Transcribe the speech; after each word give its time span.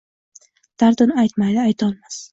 Dardin 0.83 1.13
aytmaydi, 1.25 1.63
Aytolmas 1.69 2.23